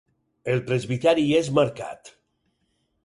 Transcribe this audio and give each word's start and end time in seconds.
El 0.53 0.61
presbiteri 0.69 1.25
és 1.41 1.51
marcat. 1.59 2.13